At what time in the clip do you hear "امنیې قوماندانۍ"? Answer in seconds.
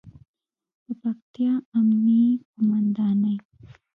1.77-3.37